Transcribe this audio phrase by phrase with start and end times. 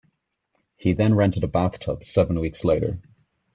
[0.77, 2.99] He then rented a bathtub seven weeks later.